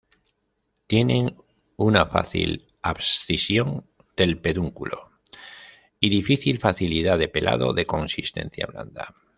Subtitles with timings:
[0.87, 1.35] Tienen
[1.75, 5.11] una fácil abscisión del pedúnculo
[5.99, 9.13] y difícil facilidad de pelado, de consistencia blanda.